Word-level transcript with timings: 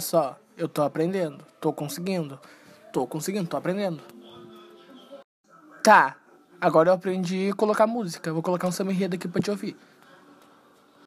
só, 0.00 0.38
eu 0.56 0.68
tô 0.68 0.82
aprendendo, 0.82 1.44
tô 1.60 1.72
conseguindo, 1.72 2.38
tô 2.92 3.06
conseguindo, 3.06 3.48
tô 3.48 3.56
aprendendo. 3.56 4.02
Tá, 5.82 6.16
agora 6.60 6.90
eu 6.90 6.94
aprendi 6.94 7.50
a 7.50 7.54
colocar 7.54 7.86
música, 7.86 8.32
vou 8.32 8.42
colocar 8.42 8.68
um 8.68 8.72
samba 8.72 8.92
enredo 8.92 9.16
aqui 9.16 9.28
pra 9.28 9.40
te 9.40 9.50
ouvir. 9.50 9.76